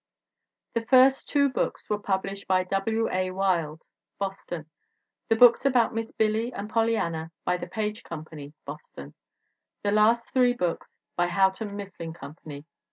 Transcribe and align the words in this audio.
The 0.73 0.83
first 0.87 1.29
two 1.29 1.47
books 1.49 1.87
were 1.87 1.99
published 1.99 2.47
by 2.47 2.63
W. 2.63 3.07
A. 3.11 3.29
Wilde, 3.29 3.83
Boston; 4.17 4.67
the 5.29 5.35
books 5.35 5.63
about 5.63 5.93
Miss 5.93 6.11
Billy 6.11 6.51
and 6.51 6.67
Pollyanna 6.71 7.29
by 7.45 7.57
the 7.57 7.67
Page 7.67 8.01
Company, 8.01 8.53
Boston; 8.65 9.13
the 9.83 9.91
last 9.91 10.31
three 10.33 10.53
books 10.55 10.97
by 11.15 11.27
Houghton 11.27 11.75
Mifflin 11.75 12.13
Company, 12.13 12.61
Boston. 12.61 12.65